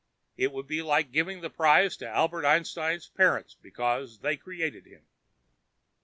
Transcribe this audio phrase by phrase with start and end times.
[0.35, 5.05] It would be like giving the prize to Albert Einstein's parents because they created him."